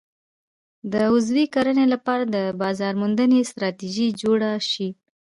[0.91, 4.89] د عضوي کرنې لپاره د بازار موندنې ستراتیژي جوړه شي.